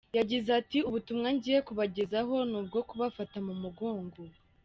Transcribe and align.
Yagize 0.17 0.49
ati 0.59 0.77
“Ubutumwa 0.89 1.27
ngiye 1.35 1.59
kubagezaho 1.67 2.35
ni 2.49 2.55
ubwo 2.59 2.79
kubafata 2.89 3.37
mu 3.47 3.53
mugongo. 3.61 4.21